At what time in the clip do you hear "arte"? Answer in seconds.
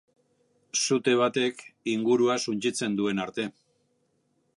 3.27-3.47